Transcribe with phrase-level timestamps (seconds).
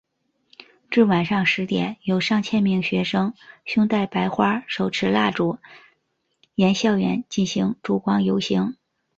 [0.89, 5.59] 至晚上十点有上千名学生胸带白花手持蜡烛
[6.55, 8.77] 沿校园进行烛光游行。